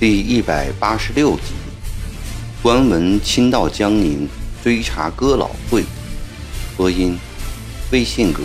[0.00, 1.54] 第一百八十六集，
[2.62, 4.28] 官文亲到江宁
[4.62, 5.82] 追查哥老会。
[6.76, 7.18] 播音：
[7.90, 8.42] 微信哥。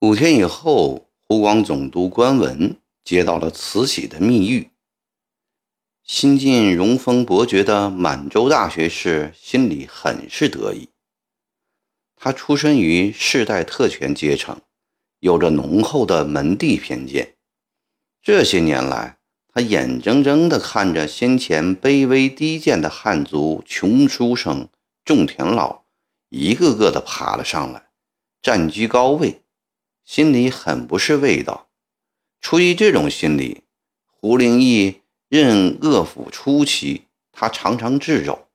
[0.00, 4.68] 五天以后，湖广总督关文接到了慈禧的密谕。
[6.04, 10.90] 新晋荣封伯爵的满洲大学士心里很是得意。
[12.14, 14.60] 他出身于世代特权阶层，
[15.18, 17.34] 有着浓厚的门第偏见。
[18.22, 19.18] 这些年来，
[19.52, 24.68] 他眼睁睁地看着先前卑微低贱的汉族穷书生
[25.04, 25.86] 种田佬
[26.28, 27.88] 一个个的爬了上来，
[28.40, 29.42] 占据高位。
[30.08, 31.68] 心里很不是味道。
[32.40, 33.64] 出于这种心理，
[34.06, 38.48] 胡灵义任鄂府初期，他常常自肘。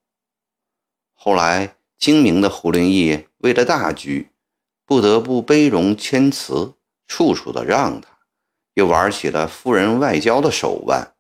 [1.13, 4.29] 后来精明的胡灵义为了大局，
[4.83, 6.73] 不得不卑容谦辞，
[7.05, 8.09] 处处的让他，
[8.73, 11.13] 又玩起了夫人外交的手腕，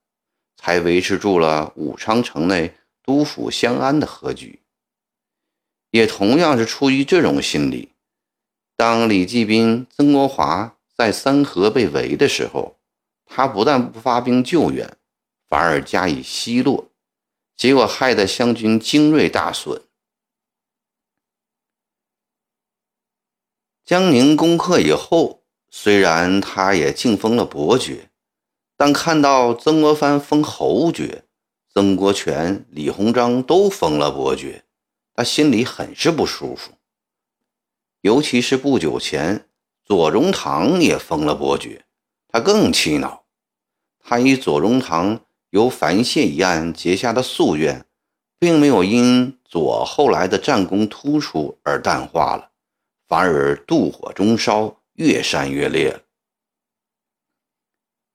[0.57, 2.73] 才维持住了武昌城内
[3.03, 4.59] 督府相安的和局。
[5.91, 7.92] 也同样是出于这种心理。
[8.75, 12.77] 当李继斌、曾国华在三河被围的时候，
[13.25, 14.97] 他不但不发兵救援，
[15.47, 16.91] 反而加以奚落，
[17.55, 19.81] 结果害得湘军精锐大损。
[23.85, 28.09] 江宁攻克以后，虽然他也晋封了伯爵，
[28.75, 31.25] 但看到曾国藩封侯爵，
[31.71, 34.63] 曾国荃、李鸿章都封了伯爵，
[35.13, 36.71] 他心里很是不舒服。
[38.03, 39.47] 尤其是不久前，
[39.85, 41.85] 左宗棠也封了伯爵，
[42.27, 43.23] 他更气恼。
[43.97, 45.21] 他与左宗棠
[45.51, 47.85] 由樊谢一案结下的夙愿，
[48.37, 52.51] 并没有因左后来的战功突出而淡化了，
[53.07, 56.03] 反而妒火中烧，越煽越烈。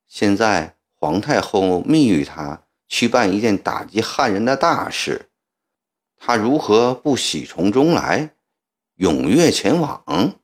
[0.07, 5.31] 现在皇太后密谕他去办一件打击汉人的大事，
[6.15, 8.35] 他如何不喜从中来？
[8.99, 10.35] 踊跃前往。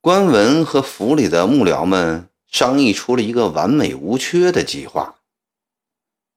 [0.00, 5.20] 官文和府里的幕僚们商议出了一个完美无缺的计划。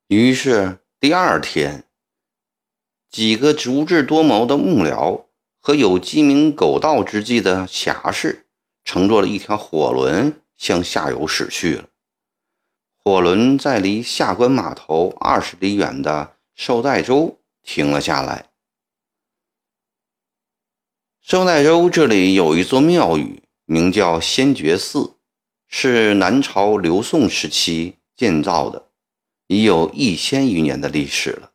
[0.08, 1.86] 于是第二天，
[3.10, 5.24] 几个足智多谋的幕僚
[5.62, 8.46] 和有鸡鸣狗盗之计的侠士，
[8.84, 11.88] 乘坐了一条火轮向下游驶去了。
[13.06, 17.40] 火轮在离下关码头二十里远的寿代州。
[17.64, 18.50] 停了下来。
[21.22, 25.16] 寿代州这里有一座庙宇，名叫仙觉寺，
[25.68, 28.90] 是南朝刘宋时期建造的，
[29.48, 31.54] 已有一千余年的历史了。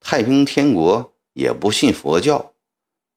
[0.00, 2.54] 太平天国也不信佛教，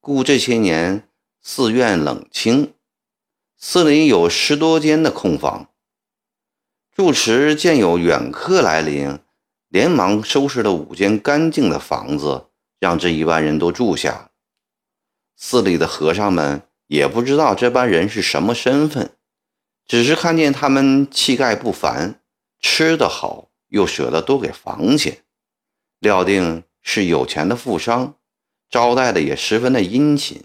[0.00, 1.08] 故这些年
[1.40, 2.74] 寺院冷清。
[3.56, 5.70] 寺里有十多间的空房，
[6.94, 9.18] 住持见有远客来临。
[9.68, 12.46] 连忙收拾了五间干净的房子，
[12.78, 14.30] 让这一万人都住下。
[15.36, 19.16] 寺里的和尚们也不知道这班人是什么身份，
[19.86, 22.20] 只是看见他们气概不凡，
[22.60, 25.24] 吃得好，又舍得多给房钱，
[25.98, 28.14] 料定是有钱的富商，
[28.70, 30.44] 招待的也十分的殷勤。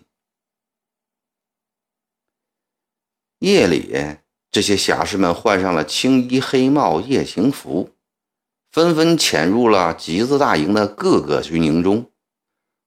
[3.39, 4.17] 夜里，
[4.51, 7.95] 这些侠士们换上了青衣黑帽夜行服。
[8.71, 12.09] 纷纷潜入了集字大营的各个军营中，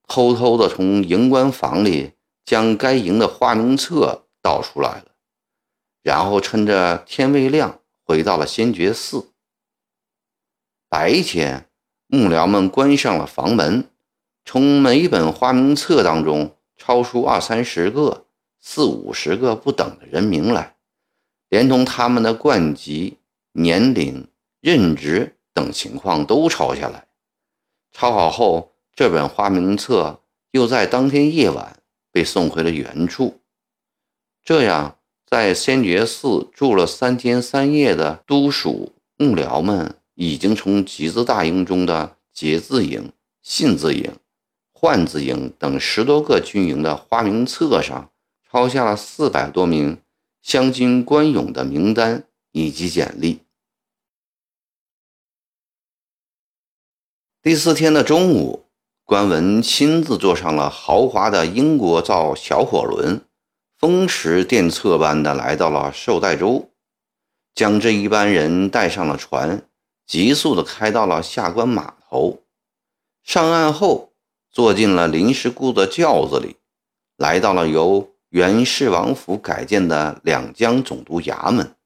[0.09, 2.13] 偷偷的从营官房里
[2.43, 5.05] 将该营的花名册盗出来了，
[6.03, 9.29] 然后趁着天未亮回到了仙觉寺。
[10.89, 11.69] 白天，
[12.07, 13.91] 幕僚们关上了房门，
[14.47, 18.25] 从每本花名册当中抄出二三十个、
[18.59, 20.77] 四五十个不等的人名来，
[21.51, 23.19] 连同他们的冠籍、
[23.53, 24.27] 年龄、
[24.63, 25.37] 任职。
[25.55, 27.07] 等情况都抄下来，
[27.93, 30.21] 抄好后，这本花名册
[30.51, 31.79] 又在当天夜晚
[32.11, 33.41] 被送回了原处。
[34.45, 44.13] 这样，在仙觉寺住了三天三夜的都署幕僚们，已经从集字大营中的节字营、信字营、
[44.73, 48.11] 换字营等十多个军营的花名册上，
[48.51, 49.99] 抄下了四百多名
[50.43, 53.44] 湘军官勇的名单以及简历。
[57.45, 58.65] 第四天的中午，
[59.05, 63.21] 关文亲自坐上了豪华的英国造小火轮，
[63.77, 66.71] 风驰电掣般的来到了寿带洲，
[67.55, 69.69] 将这一班人带上了船，
[70.07, 72.43] 急速的开到了下关码头。
[73.23, 74.15] 上岸后，
[74.51, 76.57] 坐进了临时雇的轿子里，
[77.19, 81.77] 来到了由原市王府改建的两江总督衙门。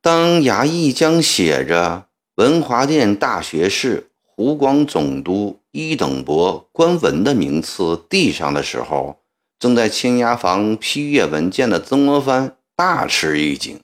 [0.00, 9.20] 当衙役将写着“文华殿大学士湖广总督一等伯关文”的名次递上的时候，
[9.58, 13.78] 正在签押房批阅文件的曾国藩大吃一惊。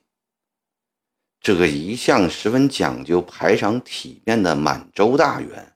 [1.41, 5.75] 这个一向十分讲究排场体面的满洲大员，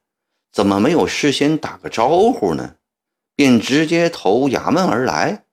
[0.50, 2.76] 怎么没有事先打个招呼呢？
[3.36, 5.44] 便直接投衙门而来。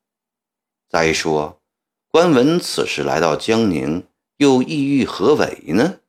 [0.90, 1.62] 再说，
[2.10, 4.06] 关文此时来到江宁。
[4.38, 6.00] 又意欲何为呢？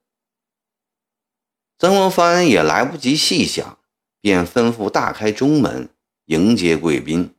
[1.80, 3.78] 曾国藩也来不及细想，
[4.20, 5.88] 便吩咐大开中门
[6.26, 7.34] 迎接贵宾。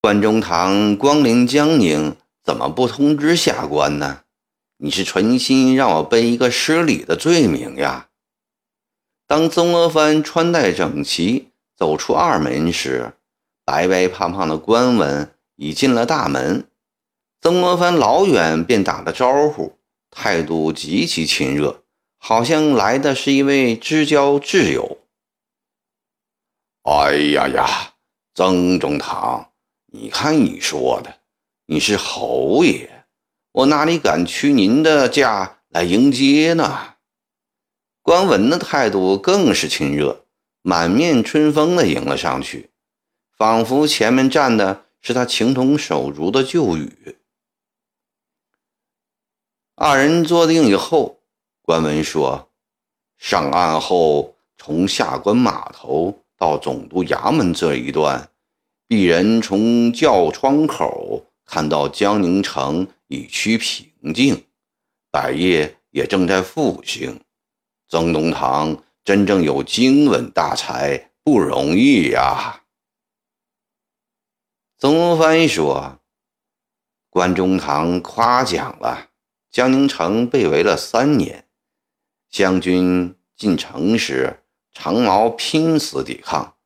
[0.00, 4.24] 关中堂光临江宁，怎么不通知下官呢？
[4.78, 8.08] 你是存心让我背一个失礼的罪名呀？
[9.28, 13.12] 当曾国藩穿戴整齐走出二门时，
[13.64, 16.68] 白白胖胖的关文已进了大门。
[17.40, 19.78] 曾国藩老远便打了招呼，
[20.14, 21.82] 态度极其亲热，
[22.18, 24.98] 好像来的是一位知交挚友。
[26.82, 27.94] 哎呀呀，
[28.34, 29.50] 曾中堂，
[29.86, 31.18] 你看你说的，
[31.66, 32.88] 你是侯爷，
[33.52, 36.94] 我哪里敢屈您的驾来迎接呢？
[38.00, 40.24] 关文的态度更是亲热，
[40.62, 42.70] 满面春风的迎了上去，
[43.36, 47.18] 仿佛前面站的是他情同手足的旧侣。
[49.76, 51.18] 二人坐定以后，
[51.60, 52.48] 关文说
[53.18, 58.30] ：“上岸后，从下关码头到总督衙门这一段，
[58.86, 64.46] 鄙人从轿窗口看到江宁城已趋平静，
[65.10, 67.20] 百业也正在复兴。
[67.88, 72.62] 曾东堂真正有经文大才，不容易呀。”
[74.78, 75.98] 曾国藩说
[77.10, 79.08] ：“关中堂夸奖了。”
[79.54, 81.46] 江宁城被围了三年，
[82.28, 84.42] 湘军进城时，
[84.72, 86.56] 长毛拼死抵抗，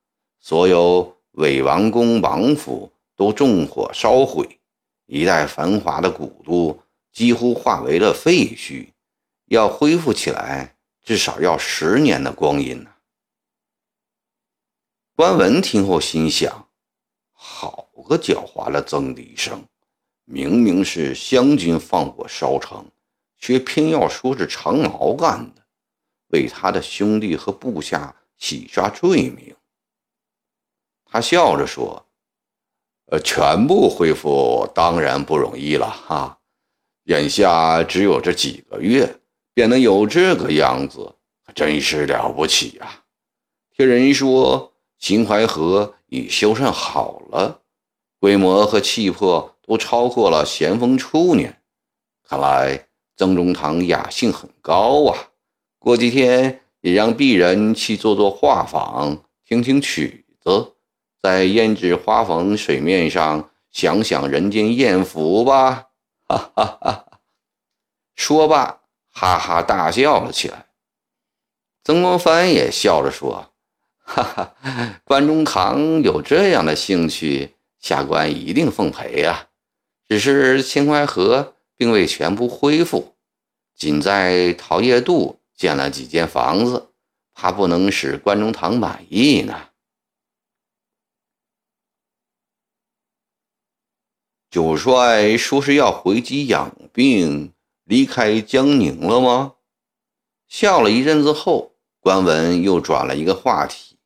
[0.40, 4.58] 所有伪王宫王府都纵火烧毁，
[5.04, 6.82] 一代繁华的古都
[7.12, 8.88] 几乎化为了废墟。
[9.48, 10.74] 要恢复起来，
[11.04, 12.90] 至少要十年的光阴呢。
[15.14, 16.70] 关文听后心想：
[17.34, 19.62] 好个狡猾的曾迪生！
[20.30, 22.84] 明明是湘军放火烧城，
[23.38, 25.62] 却偏要说是长毛干的，
[26.28, 29.56] 为他的兄弟和部下洗刷罪名。
[31.06, 32.04] 他笑着说
[33.10, 36.38] ：“呃，全部恢复当然不容易了哈，
[37.04, 39.18] 眼下只有这几个月，
[39.54, 41.10] 便能有这个样子，
[41.54, 43.02] 真是了不起呀！
[43.74, 47.62] 听人说，秦淮河已修缮好了，
[48.20, 51.60] 规模和气魄。”都超过了咸丰初年，
[52.26, 52.86] 看来
[53.18, 55.28] 曾中堂雅兴很高啊！
[55.78, 60.72] 过几天也让鄙人去做做画舫，听听曲子，
[61.20, 65.88] 在胭脂花粉水面上享享人间艳福吧！
[66.26, 67.04] 哈哈哈！
[68.14, 70.68] 说罢，哈哈大笑了起来。
[71.84, 73.52] 曾国藩也笑着说
[74.02, 74.54] ：“哈哈，
[75.04, 79.44] 关中堂有这样的兴趣，下官一定奉陪啊！”
[80.08, 83.14] 只是秦淮河并未全部恢复，
[83.74, 86.92] 仅在桃叶渡建了几间房子，
[87.34, 89.68] 怕不能使关中堂满意呢。
[94.50, 97.52] 九帅说是要回籍养病，
[97.84, 99.56] 离开江宁了吗？
[100.48, 103.98] 笑了一阵子后，关文又转了一个话题：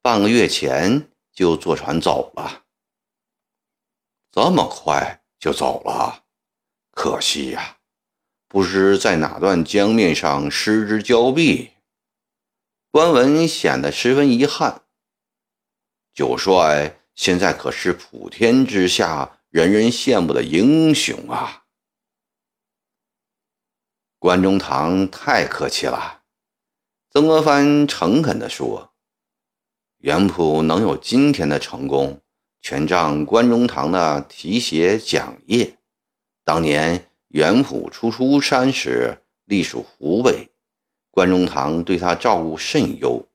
[0.00, 2.63] 半个月前就坐船走了。
[4.34, 6.24] 这么快就走了，
[6.90, 7.76] 可惜呀！
[8.48, 11.70] 不知在哪段江面上失之交臂。
[12.90, 14.82] 关文显得十分遗憾。
[16.12, 21.66] 九帅现在可是普天之下人人羡慕的英雄啊！
[24.18, 26.22] 关中堂太客气了。
[27.08, 28.94] 曾国藩诚恳地说
[30.02, 32.20] ：“元普能有今天的成功。”
[32.64, 35.76] 全仗关中堂的提携讲业，
[36.44, 40.48] 当年袁普初出山时隶属湖北，
[41.10, 43.28] 关中堂对他照顾甚优。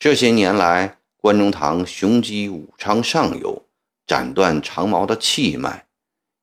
[0.00, 3.64] 这些年来，关中堂雄击武昌上游，
[4.04, 5.86] 斩断长毛的气脉，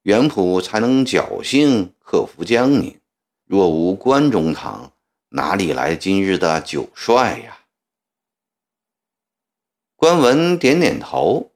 [0.04, 2.98] 袁普才能侥幸克服江宁。
[3.44, 4.94] 若无关中堂，
[5.28, 7.58] 哪里来今日的九帅呀？
[9.98, 11.52] 关文点点头，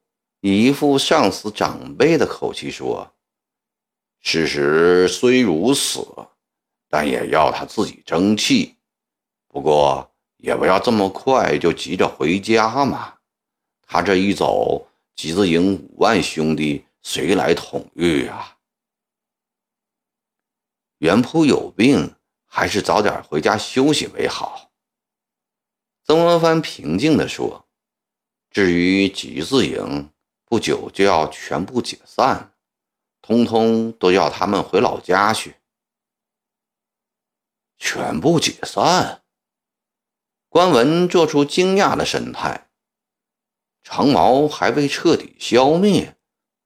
[0.48, 3.12] 以一副上司长辈的口气说
[4.24, 6.08] ：“事实虽如此，
[6.88, 8.78] 但也要他自己争气。
[9.50, 13.16] 不过，也不要这么快就急着回家嘛。
[13.82, 14.88] 他这一走，
[15.18, 18.58] 集子营五万兄弟谁来统御啊？
[21.00, 24.72] 袁普有病，还是早点回家休息为好。”
[26.08, 27.66] 曾国藩平静地说。
[28.50, 30.10] 至于集字营，
[30.50, 32.54] 不久就要全部解散，
[33.22, 35.58] 通通都要他们回老家去。
[37.78, 39.24] 全部解散？
[40.48, 42.70] 关文做出惊讶的神态。
[43.84, 46.16] 长毛还未彻底消灭，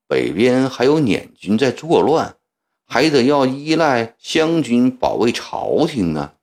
[0.08, 2.38] 北边还有捻军在作乱，
[2.86, 6.36] 还得要依赖湘军保卫朝廷呢。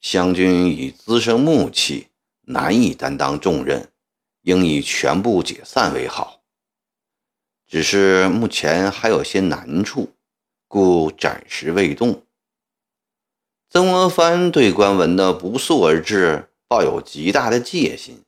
[0.00, 2.08] 湘军已滋生暮气。
[2.48, 3.90] 难以担当重任，
[4.46, 6.40] 应以全部解散为好。
[7.66, 10.12] 只是目前还有些难处，
[10.68, 12.22] 故暂时未动。
[13.68, 18.22] 曾国藩对关文的不速而至抱有极大的戒心，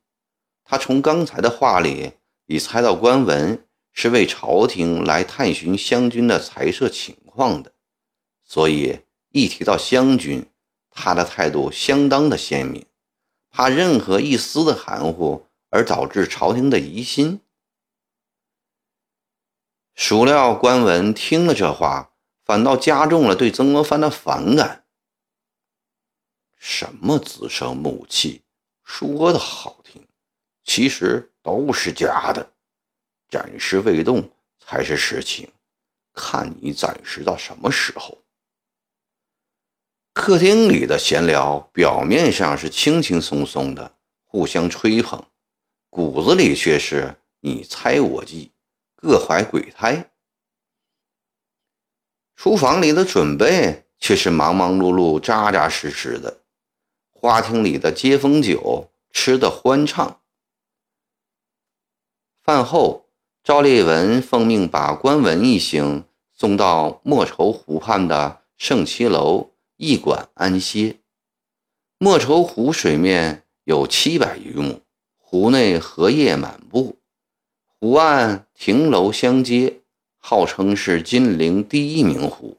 [0.65, 2.15] 他从刚才的话里
[2.47, 7.71] 已猜到关文是为朝廷来探寻湘军的裁撤情况的，
[8.43, 8.99] 所以
[9.31, 10.45] 一提到湘军，
[10.91, 12.85] 他的态度相当的鲜明。
[13.51, 17.41] 怕任何一丝的含糊而导致朝廷的疑心。
[19.95, 22.13] 孰料关文听了这话，
[22.45, 24.85] 反倒加重了对曾国藩的反感。
[26.57, 28.43] 什么滋生木气，
[28.85, 30.07] 说的好听，
[30.65, 32.53] 其实都是假的。
[33.29, 35.53] 暂时未动才是实情，
[36.15, 38.23] 看你暂时到什么时候。
[40.15, 45.25] 客厅里的闲聊表面上是轻轻松松的，互相吹捧，
[45.89, 48.53] 骨子里却是你猜我记，
[48.95, 50.11] 各怀鬼胎。
[52.37, 56.43] 厨房里的准备却是忙忙碌碌、扎扎实实的。
[57.11, 60.21] 花厅里的接风酒吃得欢畅。
[62.43, 63.09] 饭后，
[63.43, 69.53] 赵烈文奉命把关文一行送到莫愁湖畔的圣七楼。
[69.79, 70.99] 驿馆安歇。
[71.99, 74.83] 莫愁湖水面有七百余亩，
[75.31, 76.97] 湖内荷叶满布，
[77.67, 79.83] 湖岸亭楼相接，
[80.17, 82.57] 号称是金陵第一名湖。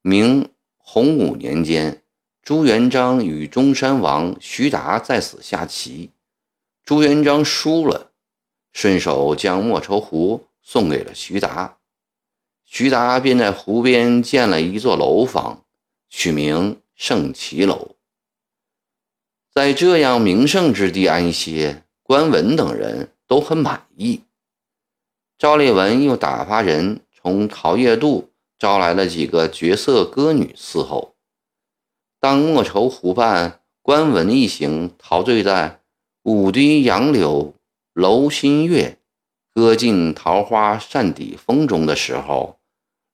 [0.00, 2.02] 明洪武年间，
[2.40, 6.12] 朱元璋与中山王徐达在此下棋，
[6.82, 8.12] 朱元璋输了，
[8.72, 11.76] 顺手将莫愁湖送给了徐达。
[12.64, 15.66] 徐达便在湖边建了一座楼房，
[16.08, 17.96] 取名圣棋楼。
[19.54, 24.22] 在这样名胜之地安歇，关文等人都很满意。
[25.36, 31.16] 赵烈文又打发人从桃叶渡招来了几个绝色歌女伺候。
[32.18, 35.80] 当莫愁湖畔，关文一行陶醉在
[36.22, 37.54] 舞堤杨柳
[37.92, 38.96] 楼新月，
[39.52, 42.58] 歌尽桃花扇底风中的时候。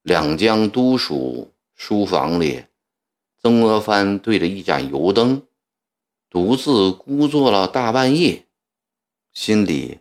[0.02, 2.62] 两江都署书房里，
[3.42, 5.42] 曾国藩对着一盏油灯，
[6.30, 8.47] 独自孤坐了大半夜，
[9.32, 10.00] 心里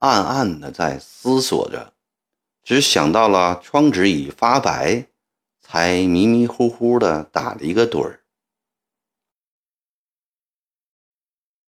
[0.00, 1.92] 暗暗的在思索着，
[2.62, 5.06] 只想到了窗纸已发白，
[5.60, 8.21] 才迷迷糊糊的打了一个盹儿。